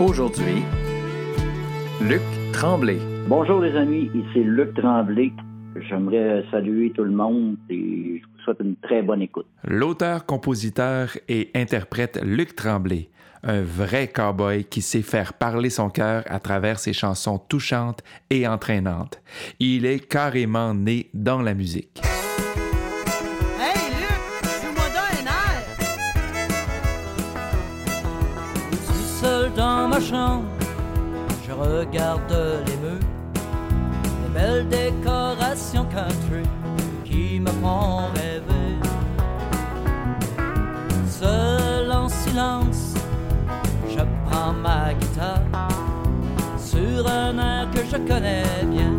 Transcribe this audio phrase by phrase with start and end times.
[0.00, 0.64] Aujourd'hui,
[2.00, 2.20] Luc
[2.52, 2.98] Tremblay.
[3.28, 5.30] Bonjour les amis, ici Luc Tremblay.
[5.88, 9.46] J'aimerais saluer tout le monde et je vous souhaite une très bonne écoute.
[9.62, 13.08] L'auteur, compositeur et interprète Luc Tremblay,
[13.44, 18.48] un vrai cowboy qui sait faire parler son cœur à travers ses chansons touchantes et
[18.48, 19.22] entraînantes.
[19.60, 22.02] Il est carrément né dans la musique.
[29.50, 30.44] Dans ma chambre,
[31.46, 32.32] je regarde
[32.66, 33.08] les murs,
[34.22, 36.48] les belles décorations country
[37.04, 38.78] qui me font rêver.
[41.06, 42.94] Seul en silence,
[43.88, 45.68] je prends ma guitare.
[46.58, 48.93] Sur un air que je connais bien,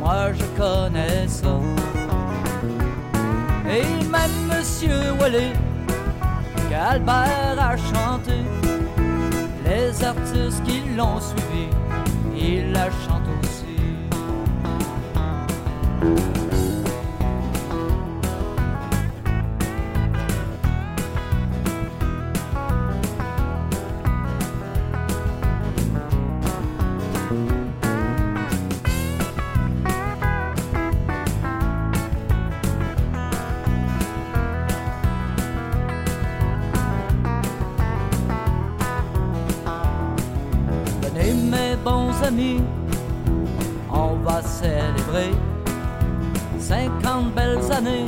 [0.00, 1.60] moi je connais ça.
[3.68, 5.52] Et même Monsieur Wallet,
[6.70, 8.38] qu'Albert a chanté,
[9.64, 11.68] les artistes qui l'ont suivi,
[12.34, 13.78] il la chante aussi.
[45.18, 45.30] Célébrer
[46.58, 48.06] 50 belles années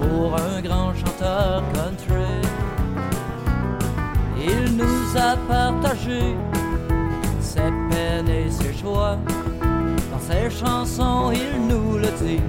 [0.00, 2.24] pour un grand chanteur country.
[4.38, 6.36] Il nous a partagé
[7.40, 9.18] ses peines et ses joies.
[10.12, 12.40] Dans ses chansons, il nous le dit,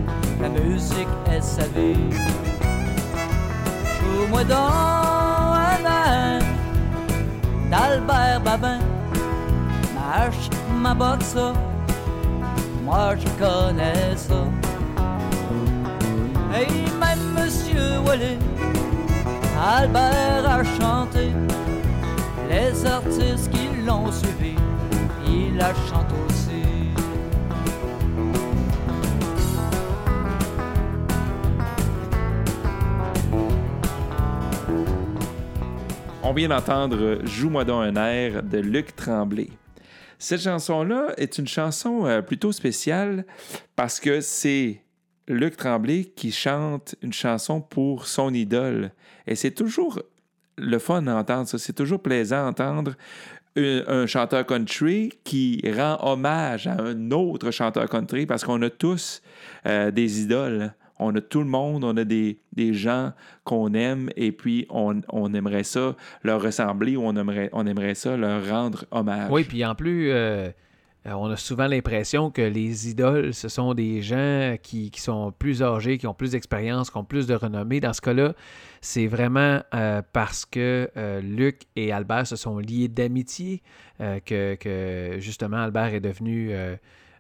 [0.42, 2.10] la musique est sa vie.
[4.00, 4.58] Joue-moi donc
[5.86, 6.40] un
[7.70, 8.80] d'Albert Babin
[9.96, 10.50] ma hache,
[10.82, 11.36] ma boxe,
[12.88, 14.46] moi je connais ça.
[16.60, 16.72] Et
[17.04, 18.40] même Monsieur Wallet,
[19.62, 21.28] Albert a chanté,
[22.50, 24.56] les artistes qui l'ont suivi,
[25.28, 26.64] il la chante aussi.
[36.24, 39.50] On vient d'entendre Joue-moi donc un air de Luc Tremblay.
[40.20, 43.26] Cette chanson-là est une chanson euh, plutôt spéciale
[43.76, 44.82] parce que c'est
[45.28, 48.92] Luc Tremblay qui chante une chanson pour son idole.
[49.28, 50.02] Et c'est toujours
[50.58, 51.58] le fun d'entendre ça.
[51.58, 52.96] C'est toujours plaisant d'entendre
[53.56, 59.22] un, chanteur country qui rend hommage à un autre chanteur country parce qu'on a tous
[59.66, 60.74] euh, des idoles.
[61.00, 62.40] On a tout le monde, on a des,
[62.74, 63.14] gens
[63.44, 65.02] qu'on aime et puis on,
[65.34, 69.30] aimerait ça leur ressembler ou on aimerait, on aimerait ça leur rendre hommage.
[69.32, 70.50] Oui, puis en plus, euh,
[71.06, 75.62] euh, on a souvent l'impression que les idoles, ce sont des gens qui, sont plus
[75.62, 77.80] âgés, qui ont plus d'expérience, qui ont plus de renommée.
[77.80, 78.34] Dans ce cas-là,
[78.82, 80.90] c'est vraiment euh, parce que
[81.22, 83.62] Luc et Albert se sont liés d'amitié
[84.00, 86.52] que, justement Albert est devenu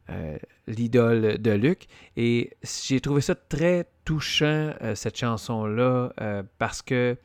[0.09, 0.37] euh,
[0.67, 1.87] l'idole de Luc.
[2.15, 7.17] Et j'ai trouvé ça très touchant, euh, cette chanson-là, euh, parce que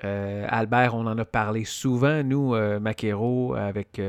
[0.00, 4.00] Albert, on en a parlé souvent, nous, Maquero, avec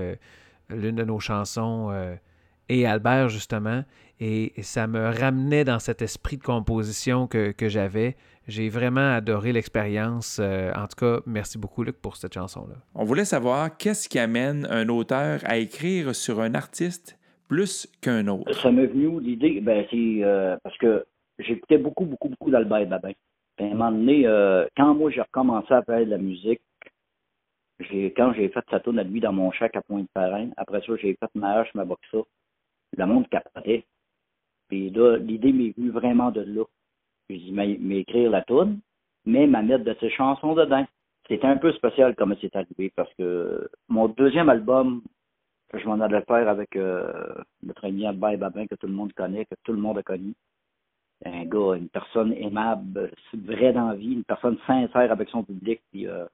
[0.70, 1.92] l'une de nos chansons,
[2.70, 3.84] et Albert, justement.
[4.20, 8.18] Et, ça me ramenait dans cet esprit de composition que, que j'avais.
[8.48, 10.40] J'ai vraiment adoré l'expérience.
[10.40, 12.76] En tout cas, merci beaucoup, Luc, pour cette chanson-là.
[12.94, 17.19] On voulait savoir qu'est-ce qui amène un auteur à écrire sur un artiste
[17.50, 18.54] plus qu'un autre.
[18.62, 21.06] Ça m'est venu l'idée, ben c'est euh, parce que
[21.40, 23.12] j'écoutais beaucoup, beaucoup, beaucoup d'Albert Babin.
[23.58, 26.62] Puis à un moment donné, euh, quand moi j'ai recommencé à faire de la musique,
[27.80, 30.96] j'ai quand j'ai fait sa tourne à lui dans mon chac à Pointe-Parrain, après ça,
[31.02, 32.20] j'ai fait ma hache, ma boxa.
[32.98, 33.84] Le monde capotait.
[34.68, 36.64] Puis là, l'idée m'est venue vraiment de là.
[37.30, 38.80] J'ai dit, mais, mais écrire la tourne,
[39.26, 40.86] mais ma mettre de ses chansons dedans.
[41.28, 45.02] C'était un peu spécial comme c'est arrivé parce que mon deuxième album,
[45.74, 49.46] je m'en allais faire avec euh, notre ami Albert Babin, que tout le monde connaît,
[49.46, 50.34] que tout le monde a connu.
[51.26, 55.82] Un gars, une personne aimable, vraie dans la vie, une personne sincère avec son public.
[55.92, 56.26] Puis, euh,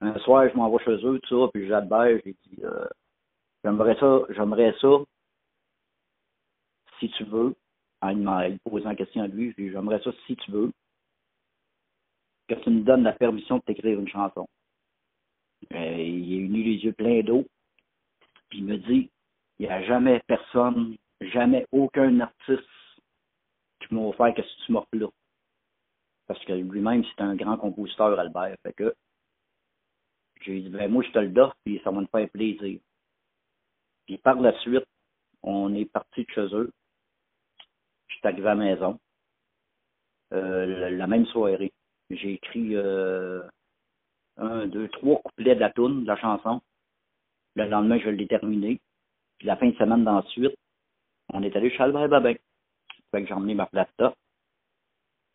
[0.00, 2.86] un soir, je m'en vais chez eux, tout ça, puis j'ai Albert, j'ai dit euh,
[3.64, 4.88] J'aimerais ça, j'aimerais ça,
[7.00, 7.54] si tu veux,
[8.02, 10.70] en lui posant la question à lui, j'aimerais ça, si tu veux,
[12.48, 14.46] que tu me donnes la permission de t'écrire une chanson.
[15.72, 17.44] Euh, il a uni les yeux pleins d'eau,
[18.56, 19.10] il me dit,
[19.58, 22.62] il n'y a jamais personne, jamais aucun artiste
[23.80, 25.08] qui m'a offert que si tu m'offres là.
[26.26, 28.56] Parce que lui-même, c'est un grand compositeur, Albert.
[28.62, 28.94] Fait que
[30.40, 32.80] j'ai dit, ben moi, je te le donne, puis ça va me faire plaisir.
[34.06, 34.86] Puis par la suite,
[35.42, 36.70] on est parti de chez eux.
[38.08, 38.98] Je suis arrivé à la maison.
[40.32, 41.72] Euh, la même soirée.
[42.10, 43.42] J'ai écrit euh,
[44.36, 46.60] un, deux, trois couplets de la toune, de la chanson.
[47.56, 48.80] Le lendemain, je l'ai terminé.
[49.38, 50.54] Puis la fin de semaine d'ensuite,
[51.32, 52.34] on est allé chez Albert Babin.
[53.10, 54.14] Fait que j'ai emmené ma plata.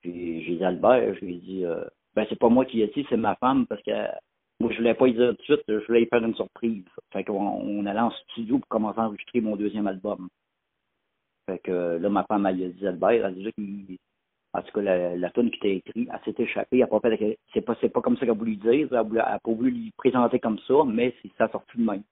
[0.01, 1.83] Puis j'ai dit Albert, je lui ai dit euh,
[2.15, 3.91] ben c'est pas moi qui ai dit, c'est ma femme parce que
[4.59, 6.83] moi je voulais pas y dire tout de suite, je voulais y faire une surprise.
[7.11, 10.29] Fait qu'on on allait en studio pour commencer à enregistrer mon deuxième album.
[11.47, 13.99] Fait que là, ma femme elle a dit Albert, elle a dit
[14.53, 16.79] en tout cas, la, la tune qui était écrite, elle s'est échappée.
[16.79, 18.87] Elle pas fait, c'est pas, c'est pas comme ça qu'elle a voulu dire.
[18.91, 22.03] Elle n'a pas voulu lui présenter comme ça, mais ça sorti de même.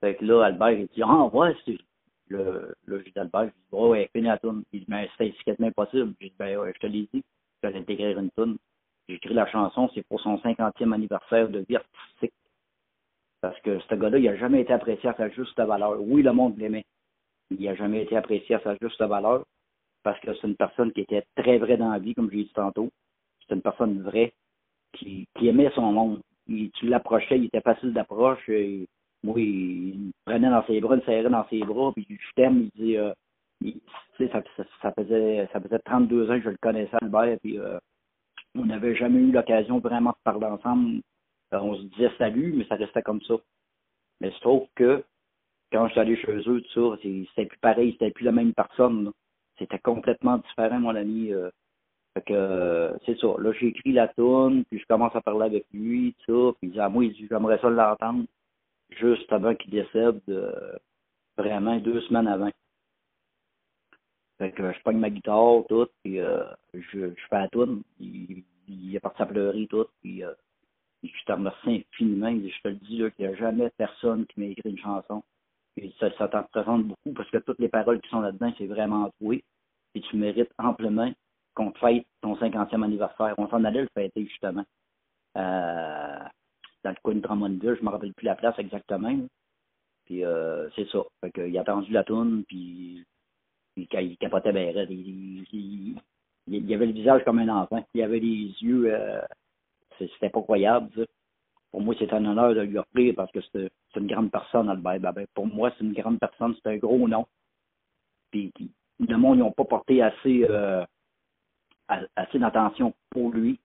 [0.00, 1.78] Fait que là, Albert, il dit, ah, ouais, c'est,
[2.28, 4.64] le, là, j'ai dit Albert, je dis, oh, ouais, finis la tune.
[4.72, 6.14] Il dit, ben, c'est quasiment impossible.
[6.20, 7.24] J'ai dit, ben, je te l'ai dit.
[7.62, 8.58] J'allais t'écrire une.
[9.08, 11.76] J'ai écrit la chanson, c'est pour son 50e anniversaire de vie.
[13.40, 16.00] Parce que ce gars-là, il n'a jamais été apprécié à sa juste valeur.
[16.00, 16.84] Oui, le monde l'aimait.
[17.50, 19.44] Il n'a jamais été apprécié à sa juste valeur
[20.04, 22.44] parce que c'est une personne qui était très vraie dans la vie, comme je l'ai
[22.44, 22.90] dit tantôt.
[23.40, 24.32] C'est une personne vraie
[24.92, 26.20] qui, aimait son monde.
[26.46, 28.48] Il, tu l'approchais, il était facile d'approche.
[29.24, 32.34] Moi, il, me prenait dans ses bras, il me serrait dans ses bras, puis je
[32.36, 33.12] t'aime, il dit, euh,
[34.18, 37.78] ça, faisait, ça faisait 32 ans que je le connaissais, Albert, puis euh,
[38.54, 41.00] on n'avait jamais eu l'occasion vraiment de parler ensemble.
[41.54, 43.34] Euh, on se disait salut, mais ça restait comme ça.
[44.20, 45.02] Mais je trouve que
[45.72, 49.06] quand je suis allé chez eux, c'était plus pareil, c'était plus la même personne.
[49.06, 49.10] Là.
[49.58, 51.32] C'était complètement différent, mon ami.
[51.32, 51.50] Euh.
[52.14, 53.28] fait que euh, c'est ça.
[53.38, 56.58] Là, j'ai écrit la toune, puis je commence à parler avec lui, tout ça.
[56.58, 58.24] Puis il dit à moi, il dit j'aimerais ça l'entendre
[58.90, 60.76] juste avant qu'il décède, euh,
[61.36, 62.50] vraiment deux semaines avant.
[64.38, 67.82] Fait que je pogne ma guitare, tout, puis je, je fais la toune.
[68.00, 70.22] Il, il est parti à pleurer, tout, puis
[71.04, 72.30] je te remercie infiniment.
[72.30, 75.22] Je te le dis, là, qu'il n'y a jamais personne qui m'a écrit une chanson
[75.76, 78.66] et ça, ça t'en représente beaucoup parce que toutes les paroles qui sont là-dedans, c'est
[78.66, 79.34] vraiment toi.
[79.94, 81.12] Et tu mérites amplement
[81.54, 83.34] qu'on te fête ton 50e anniversaire.
[83.38, 84.64] On s'en allait le fêter, justement.
[85.36, 86.18] Euh,
[86.84, 89.16] dans le coin de Drummondville, je ne me rappelle plus la place exactement.
[90.04, 91.00] Puis euh, c'est ça.
[91.20, 93.04] Fait il a attendu la toune, puis
[93.76, 95.96] il, il capotait bien il, il,
[96.46, 97.84] il, avait le visage comme un enfant.
[97.94, 98.94] Il avait les yeux...
[98.94, 99.22] Euh,
[99.98, 101.02] c'était pas croyable, ça
[101.74, 105.00] pour moi, c'est un honneur de lui offrir parce que c'est une grande personne, Albert
[105.00, 105.24] Babin.
[105.34, 107.26] Pour moi, c'est une grande personne, c'est un gros nom.
[108.30, 108.52] Puis,
[109.00, 110.84] le monde, ils n'ont pas porté assez, euh,
[112.14, 113.58] assez d'attention pour lui,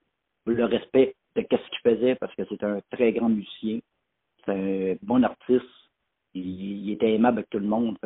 [0.47, 3.77] le respect de ce qu'il faisait parce que c'est un très grand musicien.
[4.43, 5.69] C'est un bon artiste.
[6.33, 7.99] Il, était aimable avec tout le monde.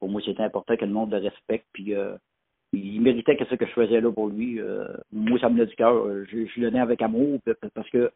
[0.00, 1.66] Pour moi, c'était important que le monde le respecte.
[1.72, 2.14] Puis, euh,
[2.74, 4.60] il méritait que ce que je faisais là pour lui.
[4.60, 6.26] Euh, moi, ça me l'a du cœur.
[6.26, 7.40] Je, je le donnais avec amour
[7.74, 8.12] parce que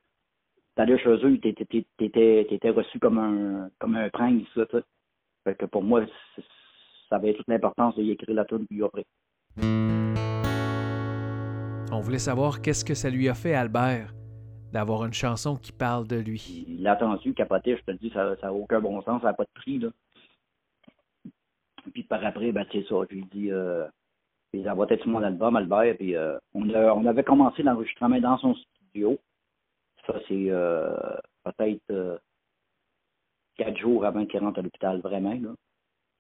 [0.79, 4.65] t'allais chez eux, t'étais reçu comme un comme un prince, ça,
[5.45, 6.07] Fait que pour moi,
[7.09, 9.05] ça avait toute l'importance d'y écrire la tune puis après.
[11.91, 14.15] On voulait savoir qu'est-ce que ça lui a fait, Albert,
[14.73, 16.65] d'avoir une chanson qui parle de lui.
[16.69, 19.35] Il l'a entendu, capoté, je te le dis, ça n'a aucun bon sens, ça n'a
[19.35, 19.89] pas de prix, là.
[21.93, 23.87] Puis par après, ben, c'est ça, je lui dis, euh,
[24.53, 28.55] ils envoient tout mon album, Albert, puis euh, on, on avait commencé l'enregistrement dans son
[28.55, 29.19] studio.
[30.09, 30.97] Ça, c'est euh,
[31.45, 32.19] peut-être euh,
[33.57, 35.35] quatre jours avant qu'il rentre à l'hôpital, vraiment.
[35.35, 35.55] Là.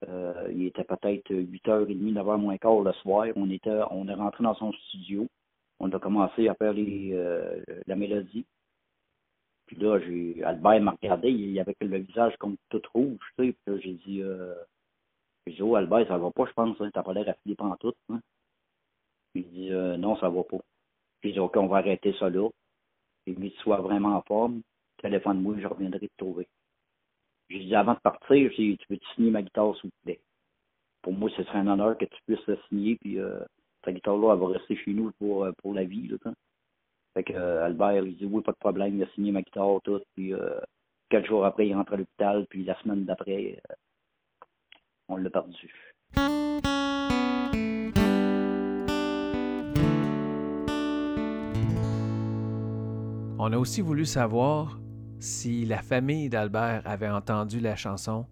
[0.08, 3.28] Euh, il était peut-être 8h30, 9h moins quart le soir.
[3.34, 5.26] On était, on est rentré dans son studio.
[5.80, 7.16] On a commencé à faire les,
[7.86, 8.44] la mélodie.
[9.66, 9.98] Puis là,
[10.44, 13.56] Albert m'a regardé, il avait le visage comme tout rouge, tu sais.
[13.64, 14.54] Puis j'ai dit, euh,
[15.46, 17.94] dit, oh Albert, ça va pas, je pense, hein, t'as pas l'air affilé tout.
[18.10, 18.20] Hein?
[19.34, 20.58] Il dit, non, ça va pas.
[21.22, 22.48] J'ai dit, ok, on va arrêter ça là
[23.30, 24.62] et tu sois vraiment en forme,
[25.02, 26.48] téléphone-moi, je reviendrai te trouver.
[27.48, 30.20] J'ai dit, avant de partir, tu veux signer ma guitare, s'il vous plaît?
[31.02, 33.40] Pour moi, ce serait un honneur que tu puisses la signer, puis euh,
[33.82, 36.10] ta guitare-là, elle va rester chez nous pour, euh, pour la vie.
[37.14, 39.80] Fait que euh, Albert, il dit, oui, pas de problème, il a signé ma guitare,
[39.82, 40.32] tout, puis
[41.08, 43.74] quatre jours après, il rentre à l'hôpital, puis la semaine d'après, euh,
[45.08, 45.72] on l'a perdu.
[53.40, 54.78] On a aussi voulu savoir
[55.20, 58.26] si la famille d'Albert avait entendu la chanson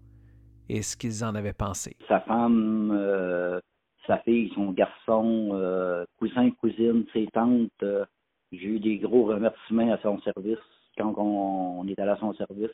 [0.67, 1.95] et ce qu'ils en avaient pensé.
[2.09, 3.61] Sa femme, euh,
[4.05, 8.03] sa fille, son garçon, euh, cousins, cousines, ses tantes, euh,
[8.51, 10.59] j'ai eu des gros remerciements à son service
[10.97, 12.71] quand on, est allé à son service.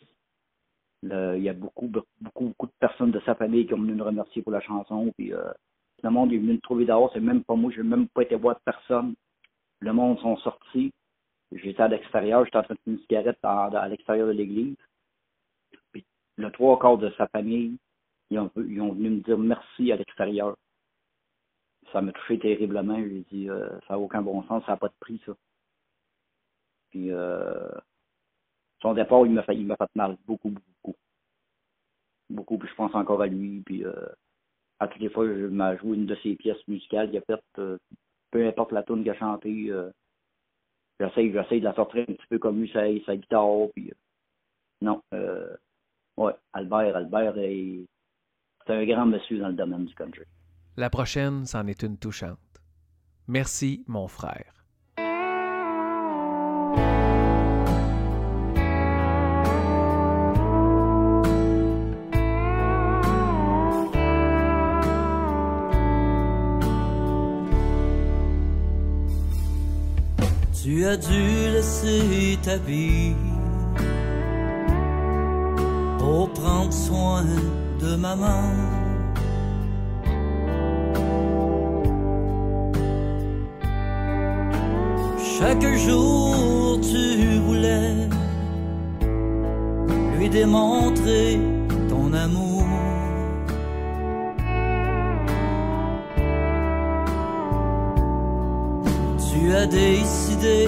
[1.04, 4.06] Il y a beaucoup, beaucoup, beaucoup de personnes de sa famille qui ont venu nous
[4.06, 5.12] remercier pour la chanson.
[5.18, 5.52] Puis, euh,
[6.02, 7.12] le monde est venu nous trouver dehors.
[7.14, 7.72] C'est même pas moi.
[7.76, 9.14] Je n'ai même pas été voir personne.
[9.82, 10.92] Le monde sont sortis.
[11.56, 12.46] J'étais à l'extérieur.
[12.46, 14.76] J'étais en train de fumer une cigarette à, l'extérieur de l'église.
[15.92, 16.06] Puis,
[16.38, 17.78] le trois quarts de sa famille,
[18.30, 20.56] ils ont, venu me dire merci à l'extérieur.
[21.92, 22.98] Ça m'a touché terriblement.
[22.98, 24.64] J'ai dit, euh, ça n'a aucun bon sens.
[24.66, 25.34] Ça n'a pas de prix, ça.
[26.90, 27.70] Puis, euh,
[28.82, 30.18] son départ, il m'a fait, il m'a fait mal.
[30.26, 30.96] Beaucoup, beaucoup.
[32.30, 32.58] Beaucoup.
[32.58, 33.62] Puis je pense encore à lui.
[33.66, 33.94] Puis euh,
[34.80, 37.10] à toutes les fois, je m'a joué une de ses pièces musicales.
[37.12, 37.78] Il a fait, euh,
[38.32, 39.72] peu importe la tune qu'il a chantée,
[41.10, 43.68] j'essaie, de la sortir un petit peu comme lui, sa, sa guitare.
[43.76, 43.96] Puis, euh,
[44.82, 45.02] non.
[45.14, 45.56] Euh,
[46.18, 47.86] ouais, Albert, Albert est,
[48.66, 50.24] c'est un grand monsieur dans le domaine du country.
[50.78, 52.40] La prochaine, c'en est une touchante.
[53.28, 54.63] Merci, mon frère.
[70.84, 73.16] Tu as dû laisser ta vie
[75.98, 77.24] pour prendre soin
[77.80, 78.44] de maman.
[85.40, 88.10] Chaque jour tu voulais
[90.18, 91.40] lui démontrer
[91.88, 92.63] ton amour.
[99.54, 100.68] Tu as décidé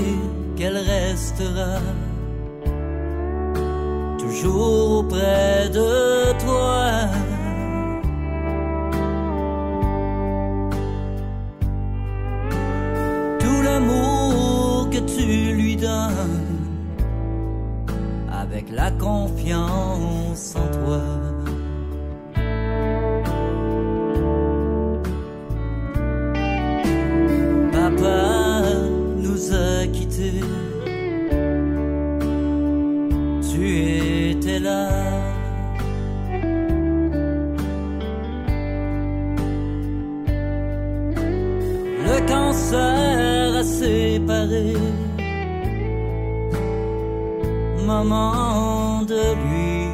[0.56, 1.80] qu'elle restera
[4.20, 7.10] toujours auprès de toi.
[13.40, 16.46] Tout l'amour que tu lui donnes,
[18.32, 21.35] avec la confiance en toi.
[47.86, 49.90] Maman de lui.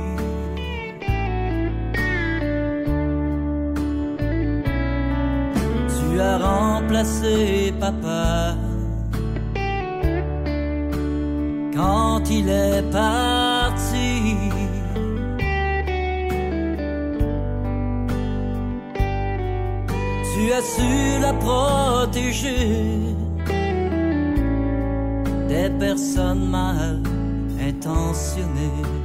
[5.88, 8.56] Tu as remplacé papa
[11.76, 14.36] quand il est parti.
[20.34, 23.21] Tu as su la protéger
[25.52, 27.02] des personnes mal
[27.60, 29.01] intentionnées.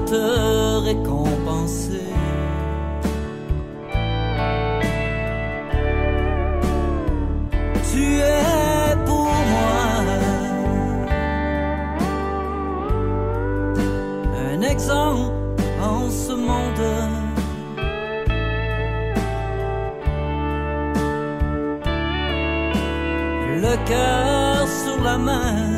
[0.00, 2.12] Te récompenser.
[7.90, 9.88] Tu es pour moi
[14.52, 15.32] un exemple
[15.82, 16.86] en ce monde.
[23.62, 25.75] Le cœur sur la main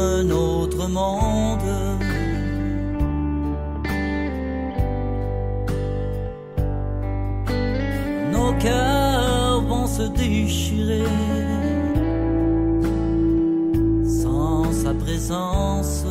[0.00, 1.70] un monde.
[8.32, 11.04] Nos cœurs vont se déchirer
[14.04, 16.04] sans sa présence.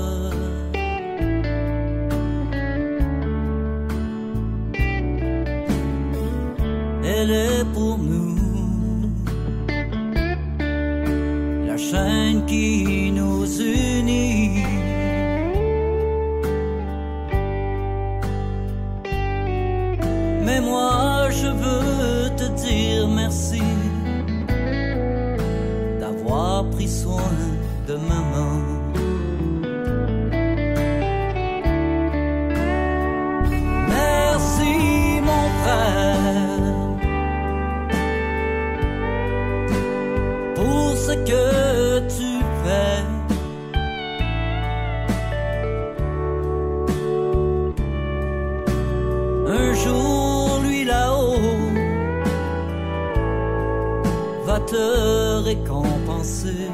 [54.66, 56.72] Te récompenser.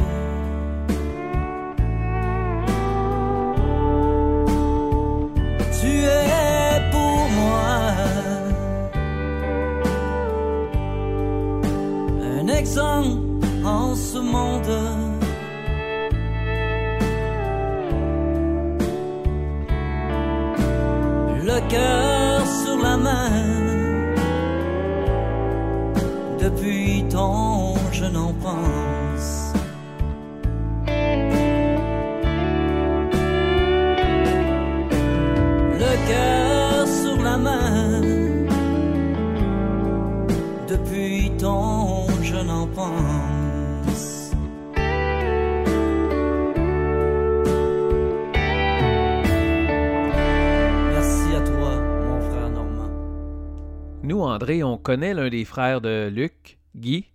[54.48, 57.06] On connaît l'un des frères de Luc, Guy,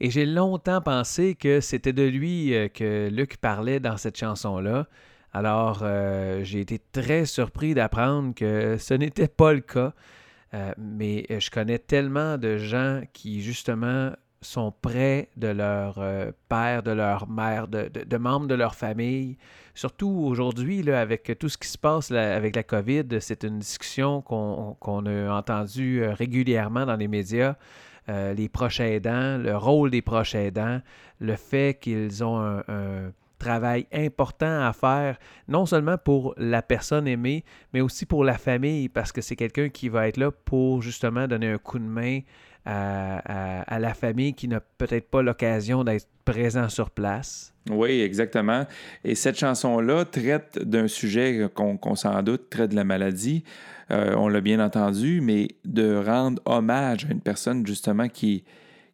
[0.00, 4.88] et j'ai longtemps pensé que c'était de lui euh, que Luc parlait dans cette chanson-là.
[5.32, 9.92] Alors, euh, j'ai été très surpris d'apprendre que ce n'était pas le cas.
[10.54, 16.02] Euh, mais je connais tellement de gens qui, justement, sont près de leur
[16.48, 19.38] père, de leur mère, de membres de leur famille.
[19.74, 25.06] Surtout aujourd'hui, avec tout ce qui se passe avec la COVID, c'est une discussion qu'on
[25.06, 27.56] a entendue euh, régulièrement dans les médias.
[28.08, 30.80] Euh, les proches aidants, le rôle des proches aidants,
[31.20, 37.44] le fait qu'ils ont un travail important à faire, non seulement pour la personne aimée,
[37.72, 41.26] mais aussi pour la famille, parce que c'est quelqu'un qui va être là pour justement
[41.26, 42.20] donner un coup de main
[42.64, 47.52] à, la famille qui n'a peut-être pas l'occasion d'être présent sur place.
[47.70, 48.66] Oui, exactement.
[49.04, 53.44] Et cette chanson-là traite d'un sujet qu'on s'en doute, traite de la maladie.
[53.90, 58.44] Euh, on l'a bien entendu, mais de rendre hommage à une personne justement qui,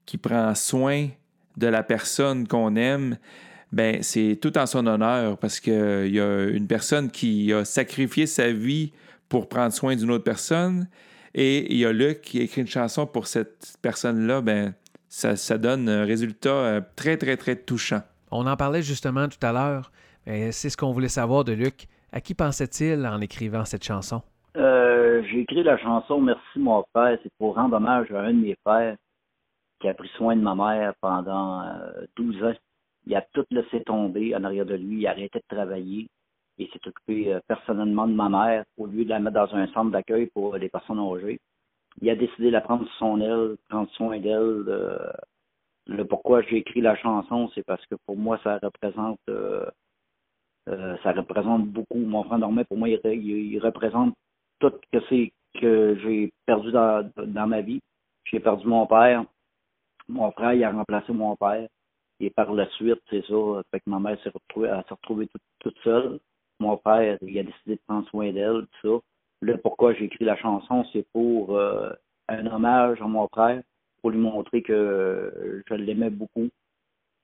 [0.07, 1.09] qui prend soin
[1.57, 3.19] de la personne qu'on aime,
[3.73, 8.27] ben c'est tout en son honneur parce qu'il y a une personne qui a sacrifié
[8.27, 8.93] sa vie
[9.29, 10.89] pour prendre soin d'une autre personne.
[11.35, 14.41] Et il y a Luc qui a écrit une chanson pour cette personne-là.
[14.41, 14.75] Ben,
[15.09, 18.01] ça, ça donne un résultat euh, très, très, très touchant.
[18.31, 19.91] On en parlait justement tout à l'heure.
[20.27, 21.87] mais C'est ce qu'on voulait savoir de Luc.
[22.13, 24.23] À qui pensait-il en écrivant cette chanson?
[24.57, 27.19] Euh, j'ai écrit la chanson Merci mon frère.
[27.23, 28.97] C'est pour rendre hommage à un de mes frères
[29.81, 32.55] qui a pris soin de ma mère pendant euh, 12 ans.
[33.07, 35.01] Il a tout laissé tomber en arrière de lui.
[35.01, 36.09] Il a arrêté de travailler.
[36.59, 39.67] Il s'est occupé euh, personnellement de ma mère au lieu de la mettre dans un
[39.69, 41.41] centre d'accueil pour les personnes âgées.
[42.03, 44.65] Il a décidé de la prendre sur son aile, prendre soin d'elle.
[44.69, 44.99] euh,
[45.87, 49.67] le pourquoi j'ai écrit la chanson, c'est parce que pour moi, ça représente euh,
[50.69, 51.99] euh, ça représente beaucoup.
[51.99, 54.15] Mon frère Normand, pour moi, il, re- il- il représente
[54.61, 57.11] tout que c'est que j'ai perdu dans,
[57.49, 57.81] ma vie.
[58.25, 59.25] J'ai perdu mon père.
[60.09, 61.69] Mon frère, a remplacé mon père.
[62.21, 63.35] Et par la suite, c'est ça.
[63.71, 65.29] Fait que ma mère s'est retrouvée, elle s'est retrouvée
[65.61, 66.21] toute seule.
[66.61, 69.05] Mon père, il a décidé de prendre soin d'elle, tout ça.
[69.43, 71.91] Là, pourquoi j'ai écrit la chanson, c'est pour euh,
[72.29, 73.63] un hommage à mon frère,
[74.01, 76.49] pour lui montrer que euh, je l'aimais beaucoup,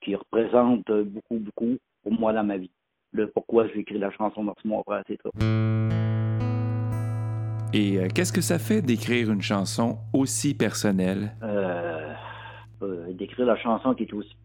[0.01, 2.71] qu'il représente beaucoup, beaucoup pour moi dans ma vie.
[3.13, 5.31] Le pourquoi j'ai écrit la chanson Merci mon frère, c'est ça.
[7.73, 11.33] Et euh, qu'est-ce que ça fait d'écrire une chanson aussi personnelle?
[11.43, 12.13] euh,
[12.83, 14.37] euh, d'écrire la chanson qui est aussi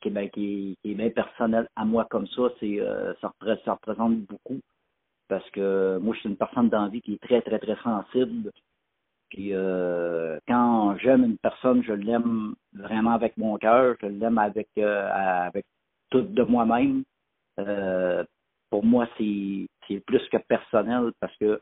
[0.00, 3.60] qui, est- ben, qui, est- bien personnelle à moi comme ça, c'est euh, ça, repré-
[3.64, 4.60] ça représente beaucoup
[5.28, 8.52] parce que moi je suis une personne d'envie qui est très très très sensible.
[9.30, 14.68] Puis euh, quand j'aime une personne, je l'aime vraiment avec mon cœur, je l'aime avec
[14.78, 15.66] euh, avec
[16.10, 17.04] tout de moi-même.
[18.70, 21.60] Pour moi, c'est plus que personnel parce que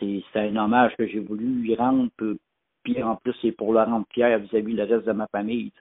[0.00, 2.10] c'est un hommage que j'ai voulu lui rendre.
[2.84, 5.72] Puis en plus, c'est pour la rendre fière vis-à-vis le reste de ma famille,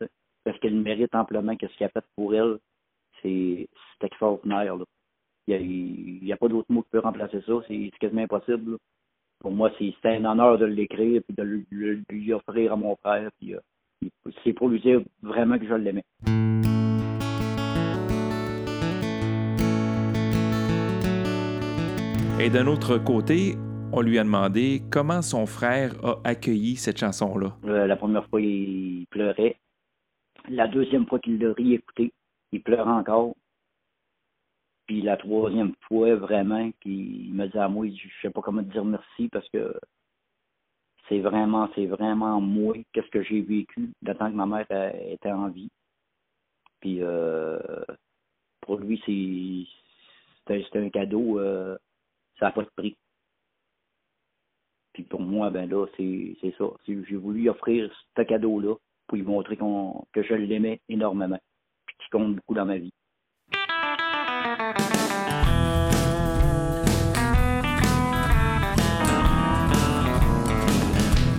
[0.44, 2.58] parce qu'elle mérite amplement ce qu'elle a fait pour elle.
[3.22, 3.68] C'est
[4.02, 4.76] extraordinaire.
[4.76, 4.86] Là.
[5.48, 7.54] Il n'y a, a, pas d'autre mot qui peut remplacer ça.
[7.68, 8.72] C'est quasiment impossible.
[8.72, 8.78] Là.
[9.40, 11.66] Pour moi, c'est un honneur de l'écrire et de lui,
[12.10, 13.30] lui, offrir à mon frère.
[13.40, 13.60] Puis, euh,
[14.44, 16.04] c'est pour lui dire vraiment que je l'aimais.
[22.40, 23.56] Et d'un autre côté,
[23.92, 27.56] on lui a demandé comment son frère a accueilli cette chanson-là.
[27.66, 29.58] Euh, la première fois, il pleurait.
[30.50, 32.12] La deuxième fois qu'il l'a réécouté,
[32.52, 33.36] il pleure encore.
[34.88, 38.84] Puis la troisième fois, vraiment, qu'il me dit à moi, je sais pas comment dire
[38.84, 39.74] merci parce que
[41.08, 44.66] c'est vraiment, c'est vraiment moi, qu'est-ce que j'ai vécu le que ma mère
[45.10, 45.70] était en vie.
[46.82, 47.60] Puis euh,
[48.62, 51.78] pour lui, c'est un cadeau, euh,
[52.40, 52.98] ça n'a pas de prix.
[54.94, 56.66] Puis pour moi, ben là, c'est ça.
[56.86, 58.76] J'ai voulu offrir ce cadeau-là
[59.14, 61.38] pour lui montrer que je l'aimais énormément,
[61.86, 62.92] puis qu'il compte beaucoup dans ma vie.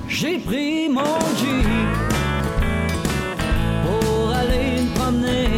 [0.07, 1.67] J'ai pris mon jeep
[3.83, 5.49] pour aller me promener.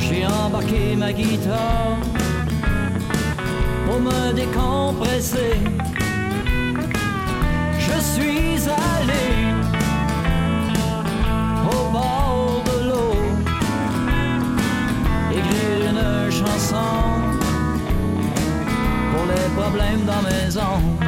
[0.00, 2.00] J'ai embarqué ma guitare
[3.86, 5.97] pour me décompresser.
[19.58, 21.07] Pour les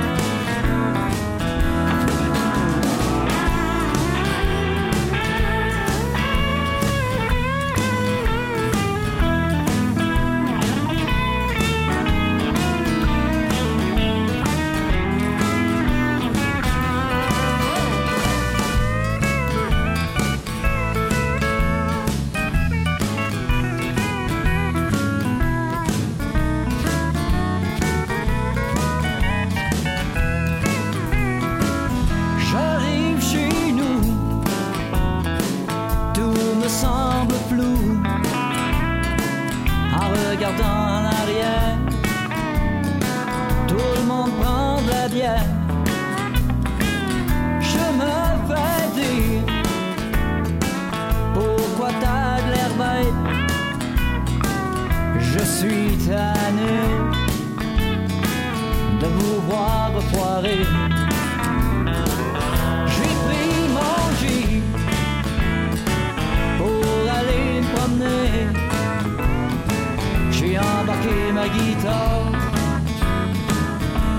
[71.54, 72.32] guitare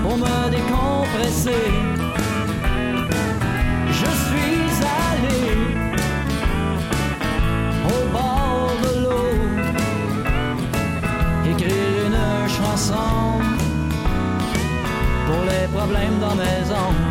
[0.02, 1.66] pour me décompresser.
[3.98, 4.68] Je suis
[5.06, 5.42] allé
[7.94, 9.34] au bord de l'eau
[11.50, 13.40] écrire une chanson
[15.26, 17.01] pour les problèmes dans mes maison.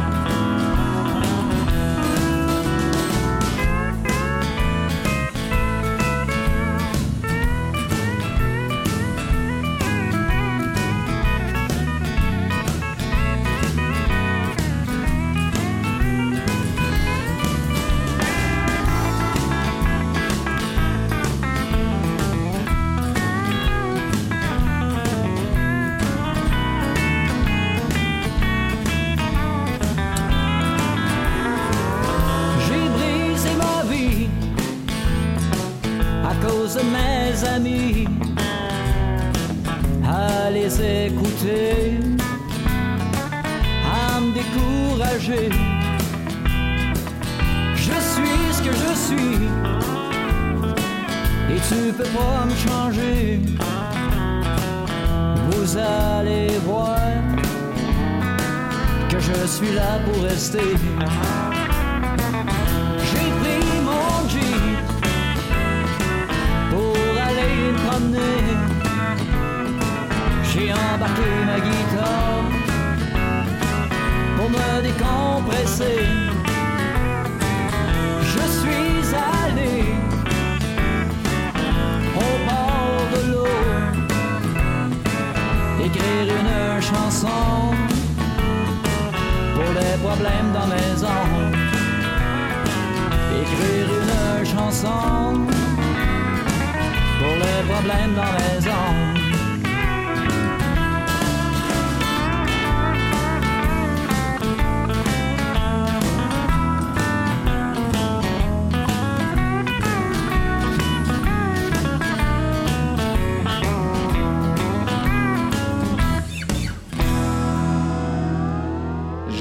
[36.80, 38.08] mes amis,
[40.08, 40.74] à les
[41.08, 42.00] écouter,
[43.86, 45.50] à me décourager.
[47.76, 49.40] Je suis ce que je suis,
[51.50, 53.42] et tu peux pas me changer.
[55.52, 56.98] Vous allez voir
[59.10, 60.78] que je suis là pour rester.
[70.54, 72.44] J'ai embarqué ma guitare
[74.38, 76.00] pour me décompresser.
[78.34, 79.76] Je suis allé
[82.16, 83.58] au bord de l'eau
[85.86, 87.74] écrire une chanson
[89.56, 91.61] pour les problèmes dans mes maison.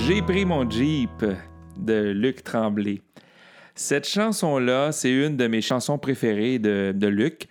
[0.07, 1.25] J'ai pris mon Jeep
[1.79, 3.01] de Luc Tremblay.
[3.75, 7.49] Cette chanson-là, c'est une de mes chansons préférées de Luc.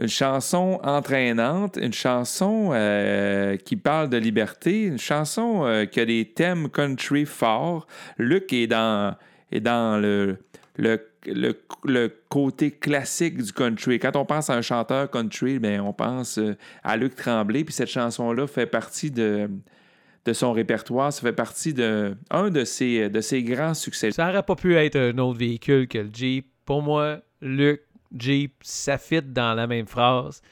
[0.00, 6.06] Une chanson entraînante, une chanson euh, qui parle de liberté, une chanson euh, qui a
[6.06, 7.86] des thèmes country forts.
[8.16, 9.14] Luc est dans,
[9.52, 10.38] est dans le,
[10.78, 13.98] le, le, côté classique du country.
[13.98, 17.74] Quand on pense à un chanteur country, bien, on pense euh, à Luc Tremblay, puis
[17.74, 19.50] cette chanson-là fait partie de,
[20.24, 21.12] de son répertoire.
[21.12, 24.12] Ça fait partie de un de ses, de ses grands succès.
[24.12, 26.46] Ça n'aurait pas pu être un autre véhicule que le Jeep.
[26.64, 27.82] Pour moi, Luc,
[28.16, 30.42] Jeep, ça fit dans la même phrase.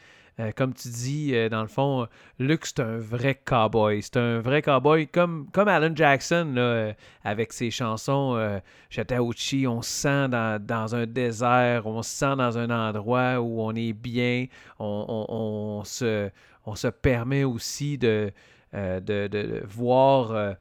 [0.40, 2.06] Euh, comme tu dis, euh, dans le fond,
[2.38, 4.00] Luc, c'est un vrai cowboy.
[4.02, 6.92] C'est un vrai cowboy comme, comme Alan Jackson, là, euh,
[7.24, 9.66] avec ses chansons Chattahoochee.
[9.66, 13.92] On se sent dans, un désert, on se sent dans un endroit où on est
[13.92, 14.46] bien.
[14.78, 16.30] on se,
[16.68, 18.30] on se permet aussi de,
[18.74, 20.56] euh, de, voir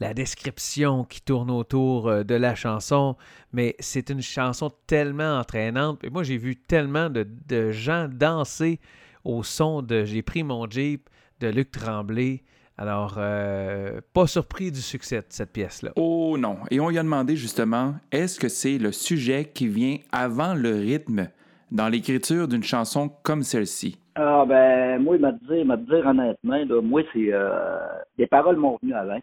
[0.00, 3.16] la description qui tourne autour euh, de la chanson,
[3.52, 6.02] mais c'est une chanson tellement entraînante.
[6.04, 8.80] Et moi, j'ai vu tellement de, gens danser
[9.24, 11.08] au son de J'ai pris mon Jeep
[11.40, 12.42] de Luc Tremblay.
[12.78, 15.92] Alors, pas surpris du succès de cette pièce-là.
[15.96, 16.58] Oh non.
[16.70, 20.74] Et on lui a demandé justement, est-ce que c'est le sujet qui vient avant le
[20.74, 21.28] rythme
[21.70, 23.98] dans l'écriture d'une chanson comme celle-ci?
[24.14, 27.78] Ah ben moi, il m'a dit, m'a dire honnêtement, là, moi, c'est euh,
[28.16, 29.20] des paroles m'ont venu avant.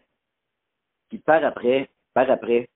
[1.13, 2.67] Puis par après, par après,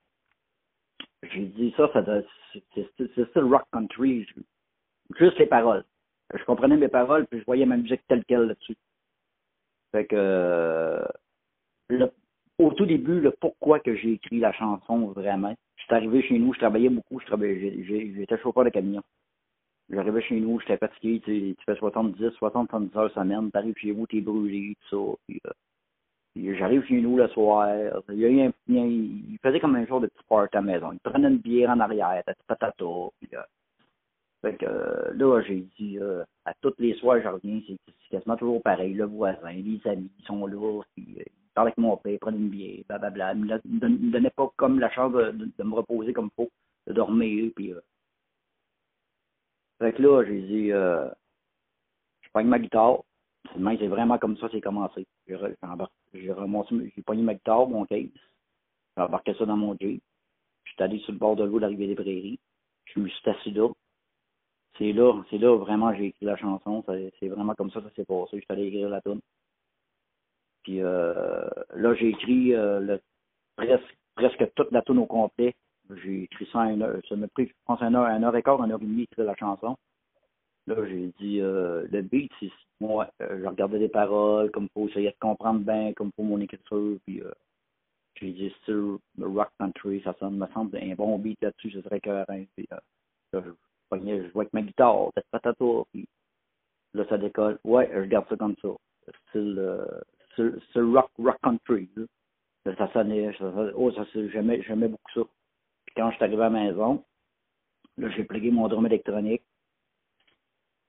[1.23, 4.28] j'ai dit ça, ça c'est le rock country.
[5.17, 5.84] Juste les paroles.
[6.36, 8.78] Je comprenais mes paroles, puis je voyais ma musique telle qu'elle là-dessus.
[9.91, 11.04] Fait que
[12.60, 15.56] au tout début, le pourquoi que j'ai écrit la chanson vraiment.
[15.78, 19.02] Je suis arrivé chez nous, je travaillais beaucoup, j'étais chauffeur de camion.
[19.89, 23.93] J'arrivais chez nous, j'étais fatigué, tu, tu fais 70, 60, 70 heures semaine, t'arrives chez
[23.93, 25.17] vous, t'es brûlé, tout ça.
[25.28, 25.52] Puis, euh,
[26.58, 27.69] j'arrive chez nous le soir,
[28.10, 30.91] il, y un, il faisait comme un genre de petit party à la maison.
[30.93, 32.86] Il prenait une bière en arrière, t'as patata.
[33.19, 33.41] Puis, euh,
[34.41, 37.78] fait que euh, là, j'ai dit, euh, à tous les soirs, je reviens, c'est
[38.10, 38.93] quasiment toujours pareil.
[38.93, 42.38] Le voisin, les amis, ils sont là, puis, ils parlent avec mon père, ils prennent
[42.38, 43.60] une bière, blablabla.
[43.65, 46.50] Ils me, me donnaient pas comme la chance de, de, me reposer comme il faut,
[46.88, 47.73] de dormir, puis
[49.80, 51.08] fait que là, j'ai dit, euh,
[52.21, 53.04] je prends ma guitare.
[53.54, 55.06] C'est vraiment comme ça c'est commencé.
[55.28, 58.08] J'ai remonté, j'ai pogné ma guitare, mon case.
[58.96, 60.02] J'ai embarqué ça dans mon Jeep.
[60.66, 62.40] J'étais allé sur le bord de l'eau de des Prairies.
[62.86, 63.70] Je me suis assis là.
[64.78, 66.84] C'est là, c'est là vraiment j'ai écrit la chanson.
[67.20, 68.40] C'est vraiment comme ça que ça s'est passé.
[68.40, 69.22] J'étais allé écrire la tune.
[70.63, 72.98] Puis euh, là, j'ai écrit euh,
[73.56, 75.56] presque, presque toute la tune au complet.
[76.04, 77.00] J'ai écrit ça en une heure.
[77.08, 79.04] Ça m'a pris, je pense, une heure, une heure et quart, une heure et demie
[79.04, 79.78] écrire la chanson.
[80.67, 84.88] Là, j'ai dit, euh, le beat, c'est moi, euh, je regardais les paroles, comme faut
[84.88, 87.32] essayer de comprendre bien, comme pour mon écriture, puis euh,
[88.15, 91.82] j'ai dit, sur le rock country, ça sonne, me semble un bon beat là-dessus, ce
[91.82, 92.45] serait cohérent.
[92.56, 92.77] Puis euh,
[93.34, 96.08] là, je, je jouais avec ma guitare, peut-être patata, puis
[96.93, 97.60] là, ça décolle.
[97.63, 98.69] Ouais, je garde ça comme ça.
[99.30, 101.89] Style, euh, rock, rock country.
[101.95, 102.75] Là.
[102.77, 105.21] Ça sonnait, ça, oh, ça, j'aimais, j'aimais beaucoup ça
[105.97, 107.03] quand je suis arrivé à la maison,
[107.97, 109.41] là, j'ai plugué mon drum électronique.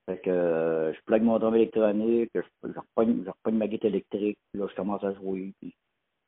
[0.08, 4.66] Fait que euh, je plug mon drum électronique, je, je, repogne, ma guitare électrique, là,
[4.66, 5.52] je commence à jouer.
[5.60, 5.74] Puis,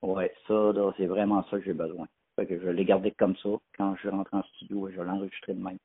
[0.02, 2.06] ouais, ça, là, c'est vraiment ça que j'ai besoin.
[2.36, 3.48] Fait que je l'ai gardé comme ça.
[3.78, 5.78] Quand je rentre en studio, je vais l'enregistrer de même.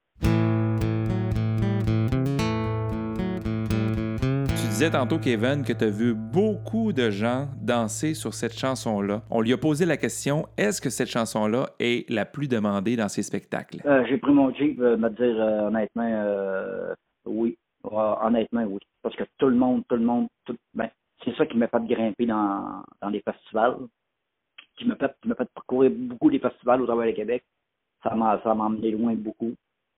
[4.75, 9.21] disais tantôt, Kevin, que tu as vu beaucoup de gens danser sur cette chanson-là.
[9.31, 13.07] On lui a posé la question est-ce que cette chanson-là est la plus demandée dans
[13.07, 13.77] ses spectacles?
[13.85, 16.93] Euh, J'ai pris mon Jeep, euh, me dire honnêtement,
[17.25, 17.57] oui.
[17.91, 18.79] Honnêtement, oui.
[19.01, 20.27] Parce que tout le monde, tout le monde,
[20.73, 20.89] ben,
[21.23, 23.77] c'est ça qui m'a fait grimper dans, dans les festivals,
[24.77, 27.43] qui m'a fait, fait parcourir beaucoup des festivals au travers du Québec.
[28.03, 29.53] Ça m'a emmené loin beaucoup.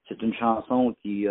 [0.07, 1.27] C'est une chanson qui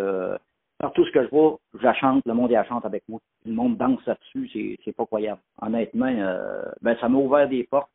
[0.79, 3.19] Partout ce que je vois, je la chante, le monde la chante avec moi.
[3.47, 5.41] Le monde danse là-dessus, c'est, c'est pas croyable.
[5.63, 7.91] Honnêtement, euh, ben ça m'a ouvert des portes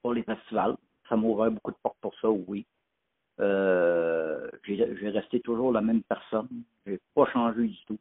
[0.00, 0.76] pour les festivals.
[1.08, 2.64] Ça m'a ouvert beaucoup de portes pour ça, oui.
[3.40, 6.48] Euh, j'ai, resté toujours la même personne.
[6.86, 7.98] J'ai pas changé du tout.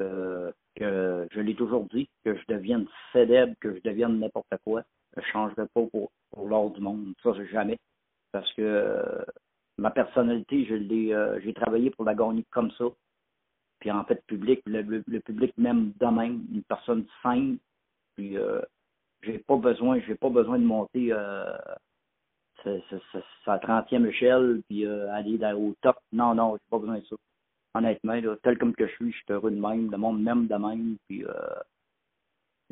[0.00, 4.82] Euh, que je l'ai toujours dit, que je devienne célèbre, que je devienne n'importe quoi.
[5.16, 7.12] Je changerai pas pour, pour l'ordre du monde.
[7.22, 7.78] Ça, jamais.
[8.32, 9.24] Parce que
[9.78, 12.84] ma personnalité, je l'ai, euh, j'ai travaillé pour la gagner comme ça.
[13.80, 17.58] Puis en fait, public, le, public m'aime de même, une personne simple.
[18.14, 18.60] Puis euh,
[19.22, 21.12] j'ai pas besoin, j'ai pas besoin de monter
[22.66, 22.80] euh,
[23.44, 25.96] sa 30e échelle puis euh, aller au top.
[26.12, 27.16] Non, non, j'ai pas besoin de ça.
[27.74, 30.54] Honnêtement, tel comme que je suis, je suis heureux de même, le monde m'aime de
[30.56, 30.96] même.
[31.08, 31.24] Puis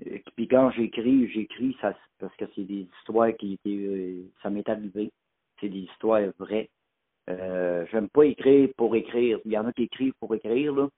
[0.05, 4.51] Et Puis quand j'écris, j'écris ça parce que c'est des histoires qui étaient, euh, ça
[4.51, 5.11] m'est arrivé.
[5.61, 6.68] C'est des histoires vraies.
[7.31, 9.38] Euh, J'aime pas écrire pour écrire.
[9.44, 10.88] Il y en a qui écrivent pour écrire, là.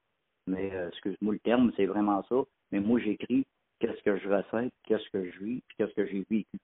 [0.47, 2.43] Mais euh, excuse-moi le terme, c'est vraiment ça.
[2.71, 3.45] Mais moi, j'écris
[3.79, 6.57] qu'est-ce que je ressens, qu'est-ce que je vis, puis qu'est-ce que j'ai vécu.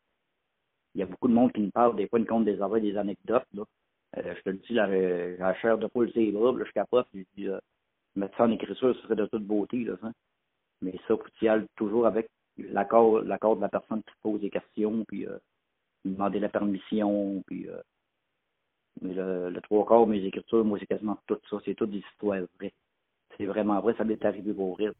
[0.97, 2.59] Il y a beaucoup de monde qui me parle, des fois, ils me comptent des
[2.59, 3.45] affaires, des anecdotes.
[3.55, 7.21] Euh, je te le dis, la, la chair de poule, c'est là, je capote, je
[7.35, 7.59] dis, euh,
[8.15, 10.11] mettre ça en écriture, ce serait de toute beauté, là, ça.
[10.81, 15.05] Mais ça, faut y ailles toujours avec l'accord, de la personne qui pose des questions,
[15.07, 15.37] puis euh,
[16.03, 17.67] demander la permission, puis
[19.01, 22.41] mais le, trois quarts, mes écritures, moi, c'est quasiment tout ça, c'est toutes des histoires
[22.57, 22.73] vraies.
[23.37, 24.93] C'est vraiment vrai, ça m'est arrivé pour rire.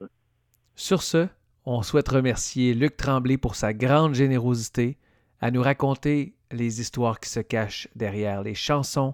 [0.76, 1.28] Sur ce,
[1.66, 5.00] on souhaite remercier Luc Tremblay pour sa grande générosité
[5.42, 9.14] à nous raconter les histoires qui se cachent derrière les chansons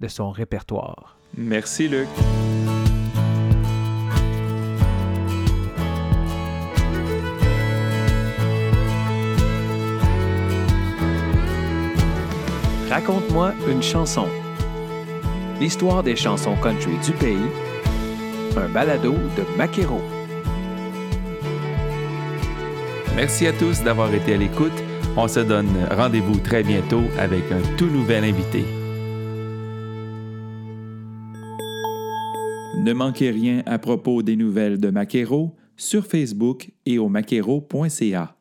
[0.00, 1.16] de son répertoire.
[1.36, 2.08] Merci, Luc.
[12.90, 14.28] Raconte-moi une chanson.
[15.58, 17.48] L'histoire des chansons country du pays.
[18.54, 20.02] Un balado de Maquero.
[23.16, 24.91] Merci à tous d'avoir été à l'écoute.
[25.14, 28.64] On se donne rendez-vous très bientôt avec un tout nouvel invité.
[32.78, 38.34] Ne manquez rien à propos des nouvelles de Maquero sur Facebook et au maquero.ca.